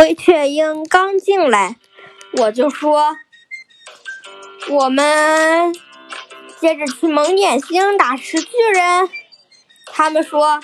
[0.00, 1.76] 灰雀鹰刚进来，
[2.38, 3.18] 我就说
[4.70, 5.74] ：“我们
[6.58, 9.10] 接着去蒙眼星打石巨人。”
[9.92, 10.58] 他们说：“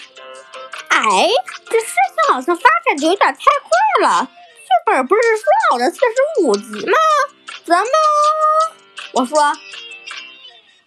[0.88, 1.29] 哎，
[1.69, 3.41] 这事情好像发展的有点太
[4.00, 4.25] 快了。
[4.25, 6.96] 剧本不是说好的四十五集吗？
[7.62, 7.84] 怎么？”
[9.12, 9.53] 我说：“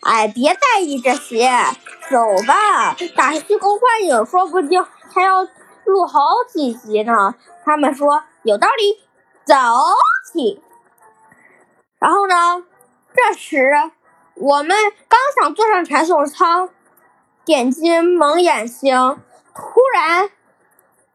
[0.02, 1.52] 哎，别在意这些，
[2.10, 2.96] 走吧。
[3.16, 5.44] 打虚空幻影说不定还要
[5.86, 6.20] 录好
[6.52, 8.24] 几集呢。”他们说。
[8.50, 9.00] 有道理，
[9.46, 9.54] 走
[10.34, 10.60] 起。
[12.00, 12.66] 然后呢？
[13.14, 13.72] 这时
[14.34, 14.76] 我们
[15.08, 16.70] 刚想坐上传送舱，
[17.46, 19.20] 点击蒙眼星，
[19.54, 20.32] 突然，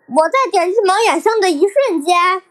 [0.06, 2.42] 我在点击蒙眼星的一瞬间，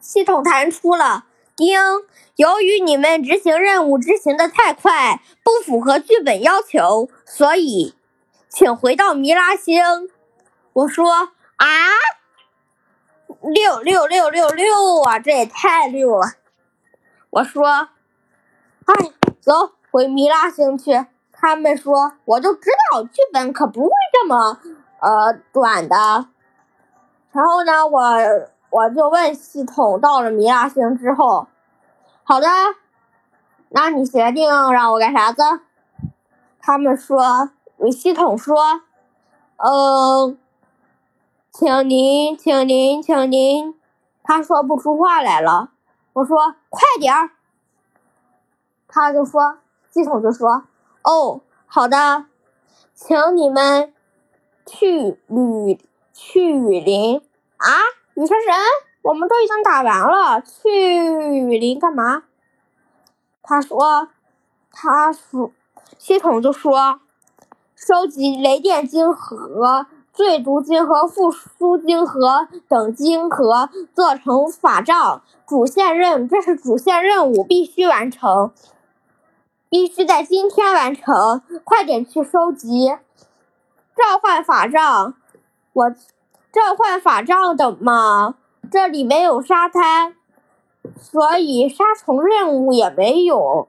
[0.00, 1.24] 系统弹出了
[1.56, 1.78] “叮”。
[2.36, 7.94] 由于你们执行任务执行的太快，不符合剧本要求，所以
[8.50, 9.82] 请回到米拉星。
[10.74, 11.66] 我说啊。
[13.42, 15.18] 六六六六六啊！
[15.18, 16.26] 这也太六了。
[17.30, 17.88] 我说
[18.86, 18.94] ：“哎，
[19.40, 24.60] 走回米拉星去。”他们说：“我就知道剧本可不会这么
[25.00, 26.28] 呃短的。”
[27.32, 28.00] 然后呢，我
[28.70, 31.48] 我就问系统：“到了米拉星之后，
[32.22, 32.46] 好的，
[33.70, 35.42] 那你决定让我干啥子？”
[36.62, 37.50] 他们说
[37.90, 38.82] ：“系统说，
[39.56, 40.38] 嗯。”
[41.52, 43.78] 请您，请您，请您，
[44.22, 45.72] 他说不出话来了。
[46.14, 47.32] 我说快点儿，
[48.88, 49.58] 他就说，
[49.90, 50.64] 系统就说，
[51.02, 52.24] 哦，好的，
[52.94, 53.92] 请你们
[54.64, 55.78] 去雨
[56.14, 57.18] 去雨林
[57.58, 57.68] 啊，
[58.14, 58.54] 雨神神，
[59.02, 60.70] 我们都已经打完了，去
[61.36, 62.22] 雨林干嘛？
[63.42, 64.08] 他说，
[64.70, 65.52] 他说，
[65.98, 67.00] 系统就说，
[67.74, 69.86] 收集雷电晶核。
[70.12, 78.52] 最毒晶和复苏晶核等晶核做成法杖，主线任这是主线任务，必须完成，
[79.70, 82.94] 必须在今天完成，快点去收集，
[83.96, 85.14] 召唤法杖，
[85.72, 88.34] 我召唤法杖的嘛，
[88.70, 90.14] 这里没有沙滩，
[90.94, 93.68] 所以杀虫任务也没有。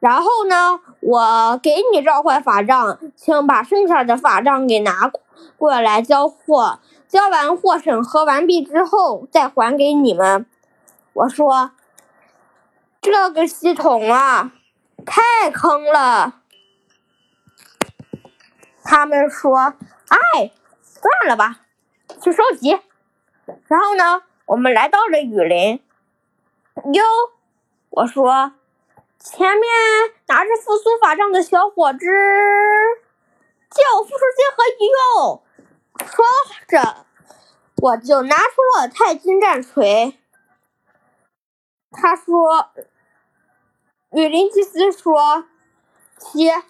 [0.00, 5.20] 然后呢，我给你召唤法杖，请把剩下的法杖给拿过
[5.56, 6.80] 过来交货。
[7.08, 10.44] 交完货审核完毕之后再还给你们。
[11.14, 11.70] 我说，
[13.00, 14.52] 这个系统啊，
[15.06, 16.42] 太坑了。
[18.84, 19.74] 他们说，
[20.08, 21.60] 哎，算了吧，
[22.22, 22.78] 去收集。
[23.66, 25.80] 然后呢，我们来到了雨林。
[26.92, 27.02] 哟，
[27.90, 28.52] 我说。
[29.20, 29.62] 前面
[30.28, 32.06] 拿着复苏法杖的小伙子，
[33.78, 35.42] 借我复苏金核一用。
[36.04, 36.24] 说
[36.66, 37.06] 着，
[37.76, 40.18] 我就拿出了钛金战锤。
[41.92, 42.70] 他说
[44.10, 45.44] ：“雨林祭司说，
[46.18, 46.64] 切，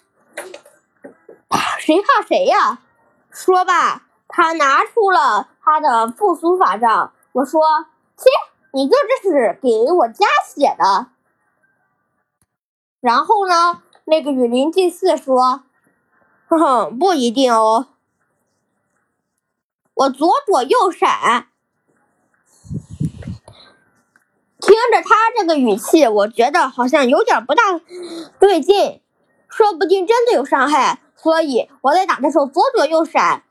[1.79, 2.83] 谁怕谁呀？”
[3.33, 7.13] 说罢，他拿出了他的复苏法杖。
[7.31, 7.59] 我说
[8.15, 8.29] ：“切，
[8.73, 11.07] 你就这是给我加血的。”
[13.01, 13.81] 然后呢？
[14.05, 15.65] 那个雨林祭祀说
[16.49, 17.87] ：“哼哼，不一定哦。”
[19.93, 21.47] 我左躲右闪，
[24.61, 27.63] 听着他这个语气，我觉得好像有点不大
[28.39, 29.01] 对劲，
[29.49, 31.01] 说不定真的有伤害。
[31.17, 33.43] 所以我在打的时候左躲右闪，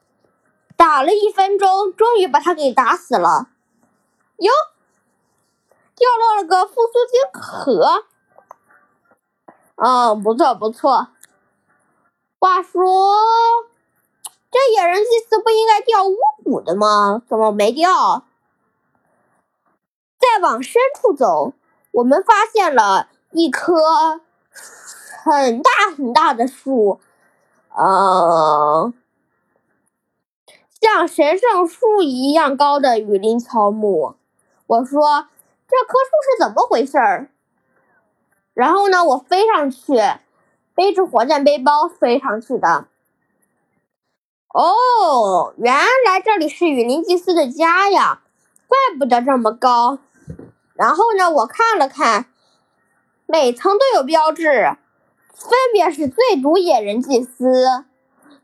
[0.75, 3.50] 打了一分钟，终于把他给打死了。
[4.38, 4.50] 哟，
[5.94, 8.06] 掉落了个复苏金壳。
[9.76, 11.08] 嗯，不错不错。
[12.38, 13.15] 话说，
[14.50, 17.22] 这野人祭司不应该掉巫蛊的吗？
[17.28, 18.25] 怎么没掉？
[20.19, 21.53] 再往深处走，
[21.93, 24.21] 我们发现了一棵
[25.22, 27.00] 很大很大的树，
[27.75, 28.93] 呃，
[30.81, 34.14] 像神圣树一样高的雨林乔木。
[34.67, 35.29] 我说，
[35.67, 37.31] 这棵树是怎么回事儿？
[38.55, 39.94] 然后呢，我飞上去，
[40.78, 42.86] 背着火箭背包飞上去的。
[44.54, 48.20] 哦，原来这里是雨林祭司的家呀，
[48.69, 49.98] 怪不得这么高。
[50.75, 52.26] 然后呢，我看了看，
[53.26, 54.76] 每层都有标志，
[55.34, 57.84] 分别是最毒野人祭司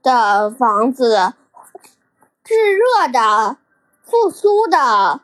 [0.03, 1.35] 的房子、
[2.43, 3.59] 炙热的、
[4.03, 5.21] 复苏的，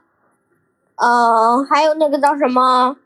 [0.94, 2.98] 嗯，还有那个叫什么？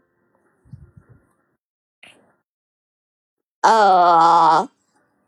[3.64, 4.68] 呃，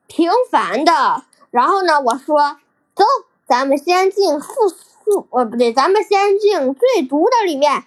[0.06, 1.24] 平凡的。
[1.50, 2.58] 然后呢，我说，
[2.94, 3.04] 走，
[3.46, 7.84] 咱们先进复宿呃不对，咱们先进最毒的里面。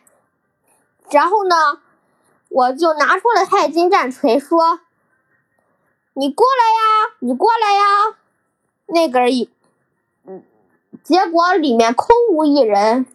[1.11, 1.81] 然后呢，
[2.49, 4.79] 我就拿出了钛金战锤，说
[6.13, 8.17] ：“你过来呀，你过来呀。”
[8.91, 9.51] 那个一，
[10.25, 10.43] 嗯，
[11.03, 13.05] 结果里面空无一人，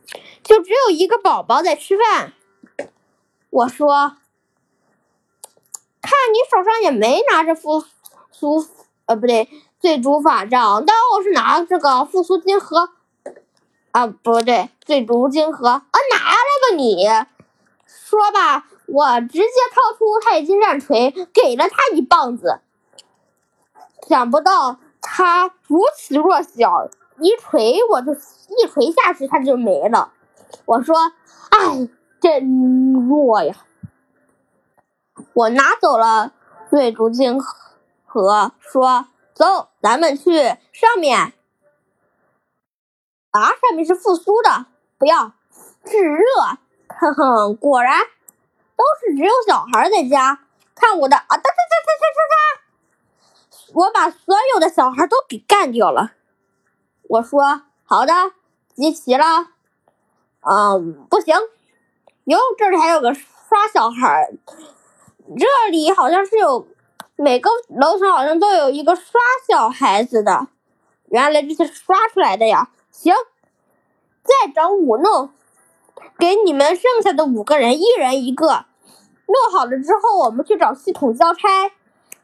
[0.44, 2.32] 就只有一个宝宝在吃饭。
[3.50, 4.18] 我说
[6.04, 7.82] ：“看你手上也没拿着复
[8.30, 8.62] 苏，
[9.06, 9.48] 呃，不对，
[9.80, 12.90] 最毒法杖，但我是拿这个复苏金盒。”
[13.92, 17.06] 啊，不对，最毒金盒啊，拿来吧你。
[17.86, 22.60] 说吧，我直接掏出钛金战锤，给了他一棒子。
[24.06, 30.12] 想不到他如此弱小，一锤我就一锤下去，他就没了。
[30.66, 30.94] 我说
[31.50, 31.88] ：“哎，
[32.20, 33.54] 真弱呀！”
[35.34, 36.32] 我拿走了
[36.70, 37.40] 最毒金
[38.04, 41.32] 盒，说：“走，咱们去上面。”
[43.32, 44.66] 啊，上面是复苏的，
[44.96, 45.32] 不要
[45.84, 46.24] 炙热。
[46.88, 48.00] 哼哼，果然
[48.76, 50.40] 都是只有小孩在家。
[50.76, 51.26] 看我的啊！
[51.28, 52.36] 哒哒哒哒哒哒哒！
[53.74, 56.12] 我把所有的小孩都给干掉了。
[57.08, 58.12] 我说好的，
[58.74, 59.48] 集齐了。
[60.40, 61.34] 嗯，不行。
[62.24, 64.32] 哟，这里还有个刷小孩。
[65.26, 66.68] 这里好像是有
[67.16, 70.48] 每个楼层好像都有一个刷小孩子的。
[71.06, 72.70] 原来这是刷出来的呀。
[72.90, 73.14] 行，
[74.22, 75.30] 再找五弄。
[76.18, 78.66] 给你们剩下的五个人一人一个，
[79.26, 81.48] 弄好了之后，我们去找系统交差。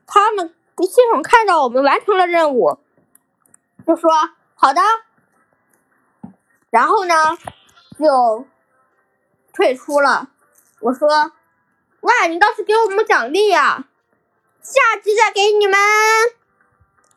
[0.06, 2.78] 他们系统看到我们完成了任务，
[3.86, 4.10] 就说
[4.54, 4.80] 好的。
[6.70, 7.14] 然后呢，
[7.98, 8.44] 就
[9.52, 10.30] 退出了。
[10.80, 11.32] 我说，
[12.00, 13.84] 哇，你倒是给我们奖励呀！
[14.62, 15.78] 下集再给你们。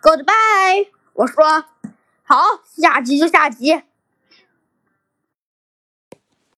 [0.01, 0.89] Goodbye。
[1.13, 1.65] 我说，
[2.23, 3.83] 好，下集就下集。